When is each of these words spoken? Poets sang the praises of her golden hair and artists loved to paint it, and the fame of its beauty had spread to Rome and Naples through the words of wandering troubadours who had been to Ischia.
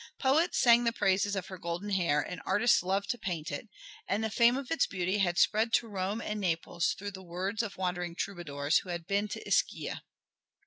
Poets 0.17 0.57
sang 0.59 0.83
the 0.83 0.91
praises 0.91 1.35
of 1.35 1.45
her 1.45 1.59
golden 1.59 1.91
hair 1.91 2.21
and 2.23 2.41
artists 2.43 2.81
loved 2.81 3.07
to 3.11 3.19
paint 3.19 3.51
it, 3.51 3.69
and 4.07 4.23
the 4.23 4.31
fame 4.31 4.57
of 4.57 4.71
its 4.71 4.87
beauty 4.87 5.19
had 5.19 5.37
spread 5.37 5.71
to 5.73 5.87
Rome 5.87 6.21
and 6.21 6.39
Naples 6.41 6.95
through 6.97 7.11
the 7.11 7.21
words 7.21 7.61
of 7.61 7.77
wandering 7.77 8.15
troubadours 8.15 8.79
who 8.79 8.89
had 8.89 9.05
been 9.05 9.27
to 9.27 9.47
Ischia. 9.47 10.01